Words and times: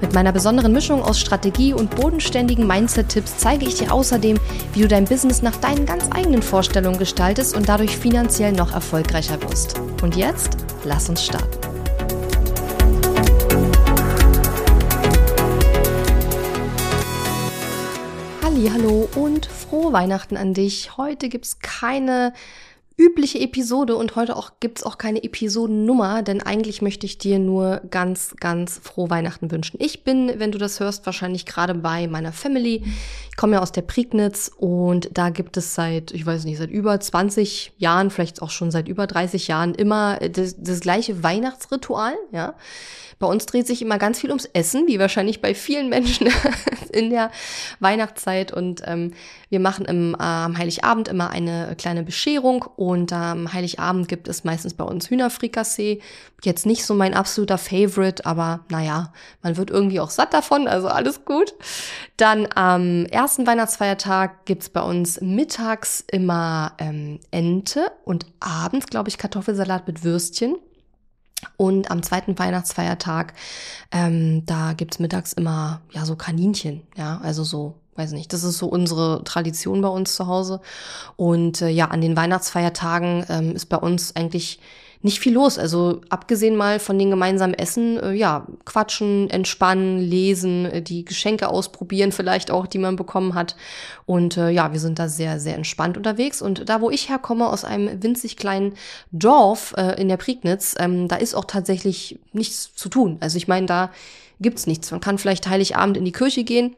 Mit 0.00 0.14
meiner 0.14 0.32
besonderen 0.32 0.72
Mischung 0.72 1.02
aus 1.02 1.18
Strategie 1.18 1.74
und 1.74 1.94
bodenständigen 1.94 2.66
Mindset-Tipps 2.66 3.38
zeige 3.38 3.66
ich 3.66 3.76
dir 3.76 3.92
außerdem, 3.92 4.38
wie 4.72 4.82
du 4.82 4.88
dein 4.88 5.04
Business 5.04 5.42
nach 5.42 5.56
deinen 5.56 5.86
ganz 5.86 6.04
eigenen 6.10 6.42
Vorstellungen 6.42 6.98
gestaltest 6.98 7.56
und 7.56 7.68
dadurch 7.68 7.96
finanziell 7.96 8.52
noch 8.52 8.72
erfolgreicher 8.72 9.40
wirst. 9.42 9.80
Und 10.02 10.16
jetzt, 10.16 10.56
lass 10.84 11.08
uns 11.08 11.24
starten. 11.24 11.58
Hallo 18.80 19.08
und 19.16 19.46
frohe 19.46 19.92
Weihnachten 19.92 20.36
an 20.36 20.54
dich. 20.54 20.96
Heute 20.96 21.28
gibt 21.28 21.46
es 21.46 21.58
keine 21.58 22.32
übliche 22.98 23.38
Episode 23.38 23.94
und 23.94 24.16
heute 24.16 24.36
auch 24.36 24.50
gibt's 24.58 24.82
auch 24.82 24.98
keine 24.98 25.22
Episodennummer, 25.22 26.22
denn 26.22 26.42
eigentlich 26.42 26.82
möchte 26.82 27.06
ich 27.06 27.16
dir 27.16 27.38
nur 27.38 27.80
ganz, 27.90 28.34
ganz 28.40 28.80
frohe 28.82 29.08
Weihnachten 29.08 29.52
wünschen. 29.52 29.78
Ich 29.80 30.02
bin, 30.02 30.32
wenn 30.38 30.50
du 30.50 30.58
das 30.58 30.80
hörst, 30.80 31.06
wahrscheinlich 31.06 31.46
gerade 31.46 31.74
bei 31.74 32.08
meiner 32.08 32.32
Family. 32.32 32.82
Ich 33.30 33.36
komme 33.36 33.54
ja 33.54 33.62
aus 33.62 33.70
der 33.70 33.82
Prignitz 33.82 34.50
und 34.56 35.10
da 35.12 35.30
gibt 35.30 35.56
es 35.56 35.76
seit, 35.76 36.10
ich 36.10 36.26
weiß 36.26 36.44
nicht, 36.44 36.58
seit 36.58 36.70
über 36.70 36.98
20 36.98 37.72
Jahren, 37.78 38.10
vielleicht 38.10 38.42
auch 38.42 38.50
schon 38.50 38.72
seit 38.72 38.88
über 38.88 39.06
30 39.06 39.46
Jahren 39.46 39.74
immer 39.74 40.16
das, 40.16 40.56
das 40.58 40.80
gleiche 40.80 41.22
Weihnachtsritual, 41.22 42.14
ja. 42.32 42.56
Bei 43.18 43.26
uns 43.26 43.46
dreht 43.46 43.66
sich 43.66 43.82
immer 43.82 43.98
ganz 43.98 44.20
viel 44.20 44.30
ums 44.30 44.44
Essen, 44.46 44.86
wie 44.86 45.00
wahrscheinlich 45.00 45.40
bei 45.40 45.54
vielen 45.54 45.88
Menschen 45.88 46.28
in 46.92 47.10
der 47.10 47.30
Weihnachtszeit. 47.80 48.52
Und 48.52 48.82
ähm, 48.84 49.12
wir 49.50 49.58
machen 49.58 49.86
im, 49.86 50.14
äh, 50.14 50.22
am 50.22 50.56
Heiligabend 50.56 51.08
immer 51.08 51.30
eine 51.30 51.74
kleine 51.76 52.04
Bescherung. 52.04 52.64
Und 52.76 53.12
am 53.12 53.40
ähm, 53.40 53.52
Heiligabend 53.52 54.08
gibt 54.08 54.28
es 54.28 54.44
meistens 54.44 54.74
bei 54.74 54.84
uns 54.84 55.10
Hühnerfrikassee. 55.10 56.00
Jetzt 56.44 56.66
nicht 56.66 56.84
so 56.84 56.94
mein 56.94 57.14
absoluter 57.14 57.58
Favorite, 57.58 58.24
aber 58.24 58.60
naja, 58.70 59.12
man 59.42 59.56
wird 59.56 59.70
irgendwie 59.70 59.98
auch 59.98 60.10
satt 60.10 60.32
davon, 60.32 60.68
also 60.68 60.86
alles 60.86 61.24
gut. 61.24 61.52
Dann 62.16 62.46
am 62.54 63.06
ersten 63.06 63.46
Weihnachtsfeiertag 63.46 64.44
gibt's 64.44 64.68
bei 64.68 64.82
uns 64.82 65.20
mittags 65.20 66.04
immer 66.08 66.74
ähm, 66.78 67.18
Ente 67.32 67.90
und 68.04 68.26
abends, 68.38 68.86
glaube 68.86 69.08
ich, 69.08 69.18
Kartoffelsalat 69.18 69.88
mit 69.88 70.04
Würstchen. 70.04 70.56
Und 71.58 71.90
am 71.90 72.02
zweiten 72.02 72.38
Weihnachtsfeiertag, 72.38 73.34
ähm, 73.92 74.46
da 74.46 74.72
gibt's 74.72 75.00
mittags 75.00 75.34
immer 75.34 75.82
ja 75.90 76.06
so 76.06 76.16
Kaninchen, 76.16 76.82
ja, 76.96 77.20
also 77.22 77.44
so 77.44 77.74
weiß 77.96 78.12
nicht, 78.12 78.32
das 78.32 78.44
ist 78.44 78.58
so 78.58 78.68
unsere 78.68 79.22
Tradition 79.24 79.82
bei 79.82 79.88
uns 79.88 80.14
zu 80.14 80.28
Hause. 80.28 80.60
Und 81.16 81.60
äh, 81.60 81.68
ja, 81.68 81.86
an 81.86 82.00
den 82.00 82.16
Weihnachtsfeiertagen 82.16 83.26
ähm, 83.28 83.56
ist 83.56 83.66
bei 83.66 83.76
uns 83.76 84.14
eigentlich 84.14 84.60
nicht 85.02 85.20
viel 85.20 85.34
los. 85.34 85.58
Also 85.58 86.00
abgesehen 86.08 86.56
mal 86.56 86.78
von 86.80 86.98
den 86.98 87.10
gemeinsamen 87.10 87.54
Essen, 87.54 87.98
äh, 87.98 88.12
ja, 88.12 88.46
quatschen, 88.64 89.30
entspannen, 89.30 89.98
lesen, 89.98 90.66
äh, 90.66 90.82
die 90.82 91.04
Geschenke 91.04 91.48
ausprobieren 91.48 92.12
vielleicht 92.12 92.50
auch, 92.50 92.66
die 92.66 92.78
man 92.78 92.96
bekommen 92.96 93.34
hat. 93.34 93.56
Und 94.06 94.36
äh, 94.36 94.50
ja, 94.50 94.72
wir 94.72 94.80
sind 94.80 94.98
da 94.98 95.08
sehr, 95.08 95.38
sehr 95.38 95.54
entspannt 95.54 95.96
unterwegs. 95.96 96.42
Und 96.42 96.68
da, 96.68 96.80
wo 96.80 96.90
ich 96.90 97.08
herkomme, 97.08 97.48
aus 97.48 97.64
einem 97.64 98.02
winzig 98.02 98.36
kleinen 98.36 98.74
Dorf 99.12 99.74
äh, 99.76 100.00
in 100.00 100.08
der 100.08 100.16
Prignitz, 100.16 100.74
ähm, 100.78 101.08
da 101.08 101.16
ist 101.16 101.34
auch 101.34 101.44
tatsächlich 101.44 102.18
nichts 102.32 102.74
zu 102.74 102.88
tun. 102.88 103.18
Also 103.20 103.36
ich 103.36 103.48
meine, 103.48 103.66
da 103.66 103.90
gibt's 104.40 104.66
nichts. 104.66 104.90
Man 104.90 105.00
kann 105.00 105.18
vielleicht 105.18 105.48
Heiligabend 105.48 105.96
in 105.96 106.04
die 106.04 106.12
Kirche 106.12 106.44
gehen, 106.44 106.76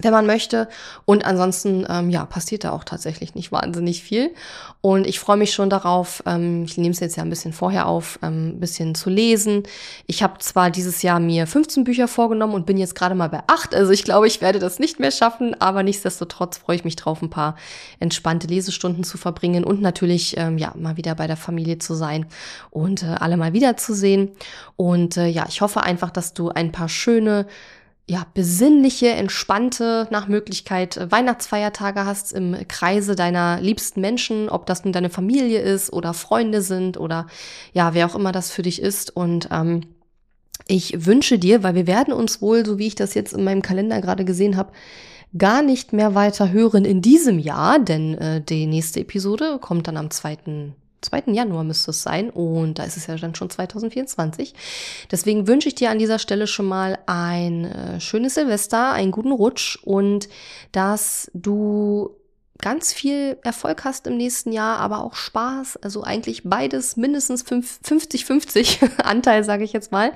wenn 0.00 0.12
man 0.12 0.26
möchte. 0.26 0.68
Und 1.04 1.24
ansonsten, 1.24 1.86
ähm, 1.88 2.10
ja, 2.10 2.26
passiert 2.26 2.64
da 2.64 2.72
auch 2.72 2.84
tatsächlich 2.84 3.34
nicht 3.34 3.52
wahnsinnig 3.52 4.02
viel. 4.02 4.34
Und 4.80 5.06
ich 5.06 5.20
freue 5.20 5.36
mich 5.36 5.52
schon 5.52 5.70
darauf, 5.70 6.22
ähm, 6.26 6.64
ich 6.64 6.76
nehme 6.76 6.92
es 6.92 7.00
jetzt 7.00 7.16
ja 7.16 7.22
ein 7.22 7.30
bisschen 7.30 7.52
vorher 7.52 7.86
auf, 7.86 8.18
ähm, 8.22 8.48
ein 8.48 8.60
bisschen 8.60 8.94
zu 8.94 9.08
lesen. 9.08 9.62
Ich 10.06 10.22
habe 10.22 10.38
zwar 10.38 10.70
dieses 10.70 11.02
Jahr 11.02 11.20
mir 11.20 11.46
15 11.46 11.84
Bücher 11.84 12.08
vorgenommen 12.08 12.54
und 12.54 12.66
bin 12.66 12.76
jetzt 12.76 12.94
gerade 12.96 13.14
mal 13.14 13.28
bei 13.28 13.42
8, 13.46 13.74
also 13.74 13.92
ich 13.92 14.04
glaube, 14.04 14.26
ich 14.26 14.40
werde 14.40 14.58
das 14.58 14.78
nicht 14.80 14.98
mehr 14.98 15.12
schaffen, 15.12 15.58
aber 15.60 15.82
nichtsdestotrotz 15.82 16.58
freue 16.58 16.76
ich 16.76 16.84
mich 16.84 16.96
drauf, 16.96 17.22
ein 17.22 17.30
paar 17.30 17.56
entspannte 18.00 18.48
Lesestunden 18.48 19.04
zu 19.04 19.16
verbringen 19.16 19.64
und 19.64 19.80
natürlich, 19.80 20.36
ähm, 20.36 20.58
ja, 20.58 20.72
mal 20.76 20.96
wieder 20.96 21.14
bei 21.14 21.28
der 21.28 21.36
Familie 21.36 21.78
zu 21.78 21.94
sein 21.94 22.26
und 22.70 23.04
äh, 23.04 23.14
alle 23.20 23.36
mal 23.36 23.52
wiederzusehen. 23.52 24.32
Und 24.76 25.16
äh, 25.16 25.28
ja, 25.28 25.46
ich 25.48 25.60
hoffe 25.60 25.82
einfach, 25.82 26.10
dass 26.10 26.34
du 26.34 26.48
ein 26.48 26.72
paar 26.72 26.88
schöne 26.88 27.46
ja, 28.06 28.26
besinnliche, 28.34 29.08
entspannte, 29.08 30.06
nach 30.10 30.28
Möglichkeit 30.28 30.96
äh, 30.96 31.10
Weihnachtsfeiertage 31.10 32.04
hast 32.04 32.32
im 32.32 32.56
Kreise 32.68 33.14
deiner 33.14 33.60
liebsten 33.60 34.00
Menschen, 34.00 34.48
ob 34.50 34.66
das 34.66 34.84
nun 34.84 34.92
deine 34.92 35.08
Familie 35.08 35.60
ist 35.60 35.92
oder 35.92 36.12
Freunde 36.12 36.60
sind 36.60 36.98
oder 36.98 37.26
ja, 37.72 37.94
wer 37.94 38.06
auch 38.06 38.14
immer 38.14 38.32
das 38.32 38.50
für 38.50 38.62
dich 38.62 38.82
ist. 38.82 39.16
Und 39.16 39.48
ähm, 39.50 39.86
ich 40.66 41.06
wünsche 41.06 41.38
dir, 41.38 41.62
weil 41.62 41.74
wir 41.74 41.86
werden 41.86 42.12
uns 42.12 42.42
wohl, 42.42 42.66
so 42.66 42.78
wie 42.78 42.88
ich 42.88 42.94
das 42.94 43.14
jetzt 43.14 43.32
in 43.32 43.44
meinem 43.44 43.62
Kalender 43.62 44.00
gerade 44.02 44.26
gesehen 44.26 44.56
habe, 44.56 44.72
gar 45.36 45.62
nicht 45.62 45.92
mehr 45.94 46.14
weiter 46.14 46.52
hören 46.52 46.84
in 46.84 47.00
diesem 47.00 47.38
Jahr, 47.38 47.78
denn 47.78 48.18
äh, 48.18 48.42
die 48.42 48.66
nächste 48.66 49.00
Episode 49.00 49.58
kommt 49.60 49.88
dann 49.88 49.96
am 49.96 50.10
zweiten 50.10 50.74
2. 51.04 51.24
Januar 51.32 51.64
müsste 51.64 51.90
es 51.90 52.02
sein 52.02 52.30
und 52.30 52.78
da 52.78 52.84
ist 52.84 52.96
es 52.96 53.06
ja 53.06 53.16
dann 53.16 53.34
schon 53.34 53.50
2024. 53.50 54.54
Deswegen 55.10 55.46
wünsche 55.46 55.68
ich 55.68 55.74
dir 55.74 55.90
an 55.90 55.98
dieser 55.98 56.18
Stelle 56.18 56.46
schon 56.46 56.66
mal 56.66 56.98
ein 57.06 57.64
äh, 57.64 58.00
schönes 58.00 58.34
Silvester, 58.34 58.92
einen 58.92 59.12
guten 59.12 59.32
Rutsch 59.32 59.78
und 59.82 60.28
dass 60.72 61.30
du 61.34 62.16
ganz 62.64 62.94
viel 62.94 63.36
Erfolg 63.42 63.84
hast 63.84 64.06
im 64.06 64.16
nächsten 64.16 64.50
Jahr, 64.50 64.78
aber 64.78 65.04
auch 65.04 65.16
Spaß, 65.16 65.76
also 65.82 66.02
eigentlich 66.02 66.44
beides 66.44 66.96
mindestens 66.96 67.44
50-50 67.44 69.02
Anteil, 69.02 69.44
sage 69.44 69.64
ich 69.64 69.74
jetzt 69.74 69.92
mal, 69.92 70.12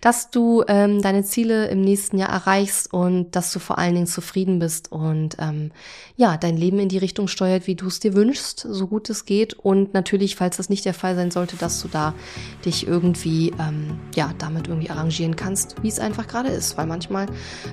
dass 0.00 0.30
du 0.30 0.64
ähm, 0.68 1.02
deine 1.02 1.22
Ziele 1.22 1.66
im 1.66 1.82
nächsten 1.82 2.16
Jahr 2.16 2.30
erreichst 2.30 2.94
und 2.94 3.36
dass 3.36 3.52
du 3.52 3.58
vor 3.58 3.76
allen 3.76 3.94
Dingen 3.94 4.06
zufrieden 4.06 4.58
bist 4.58 4.90
und 4.90 5.36
ähm, 5.38 5.70
ja, 6.16 6.38
dein 6.38 6.56
Leben 6.56 6.78
in 6.78 6.88
die 6.88 6.96
Richtung 6.96 7.28
steuert, 7.28 7.66
wie 7.66 7.74
du 7.74 7.88
es 7.88 8.00
dir 8.00 8.14
wünschst, 8.14 8.60
so 8.60 8.86
gut 8.86 9.10
es 9.10 9.26
geht 9.26 9.52
und 9.52 9.92
natürlich, 9.92 10.34
falls 10.34 10.56
das 10.56 10.70
nicht 10.70 10.86
der 10.86 10.94
Fall 10.94 11.14
sein 11.14 11.30
sollte, 11.30 11.56
dass 11.56 11.82
du 11.82 11.88
da 11.88 12.14
dich 12.64 12.86
irgendwie 12.86 13.52
ähm, 13.60 13.98
ja 14.14 14.32
damit 14.38 14.66
irgendwie 14.66 14.88
arrangieren 14.88 15.36
kannst, 15.36 15.82
wie 15.82 15.88
es 15.88 16.00
einfach 16.00 16.26
gerade 16.26 16.48
ist, 16.48 16.78
weil 16.78 16.86
manchmal 16.86 17.26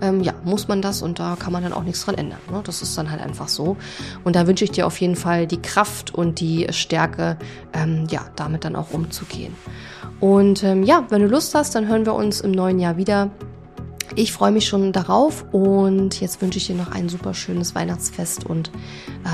ähm, 0.00 0.22
ja 0.22 0.34
muss 0.44 0.68
man 0.68 0.82
das 0.82 1.02
und 1.02 1.18
da 1.18 1.36
kann 1.36 1.52
man 1.52 1.64
dann 1.64 1.72
auch 1.72 1.82
nichts 1.82 2.04
dran 2.04 2.14
ändern. 2.14 2.38
Ne? 2.48 2.62
Das 2.64 2.80
ist 2.80 2.96
dann 2.96 3.10
halt 3.10 3.20
einfach 3.20 3.48
so. 3.48 3.76
Und 4.24 4.36
da 4.36 4.46
wünsche 4.46 4.64
ich 4.64 4.70
dir 4.70 4.86
auf 4.86 5.00
jeden 5.00 5.16
Fall 5.16 5.46
die 5.46 5.60
Kraft 5.60 6.14
und 6.14 6.40
die 6.40 6.66
Stärke, 6.70 7.36
ähm, 7.72 8.06
ja, 8.10 8.22
damit 8.36 8.64
dann 8.64 8.76
auch 8.76 8.92
umzugehen. 8.92 9.54
Und 10.20 10.62
ähm, 10.62 10.82
ja, 10.82 11.04
wenn 11.10 11.22
du 11.22 11.28
Lust 11.28 11.54
hast, 11.54 11.74
dann 11.74 11.88
hören 11.88 12.06
wir 12.06 12.14
uns 12.14 12.40
im 12.40 12.52
neuen 12.52 12.78
Jahr 12.78 12.96
wieder. 12.96 13.30
Ich 14.16 14.32
freue 14.32 14.52
mich 14.52 14.66
schon 14.66 14.92
darauf 14.92 15.44
und 15.52 16.20
jetzt 16.20 16.40
wünsche 16.40 16.58
ich 16.58 16.66
dir 16.66 16.76
noch 16.76 16.92
ein 16.92 17.08
super 17.08 17.34
schönes 17.34 17.74
Weihnachtsfest 17.74 18.46
und 18.46 18.70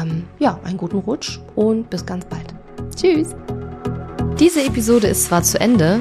ähm, 0.01 0.25
ja, 0.39 0.59
einen 0.65 0.79
guten 0.79 0.99
Rutsch 0.99 1.39
und 1.55 1.91
bis 1.91 2.07
ganz 2.07 2.25
bald. 2.25 2.55
Tschüss! 2.97 3.35
Diese 4.39 4.65
Episode 4.65 5.09
ist 5.09 5.27
zwar 5.27 5.43
zu 5.43 5.61
Ende, 5.61 6.01